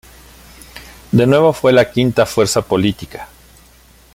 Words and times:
De 1.13 1.27
nuevo 1.27 1.53
fue 1.53 1.71
la 1.71 1.91
quinta 1.91 2.25
fuerza 2.25 2.63
política. 2.63 3.29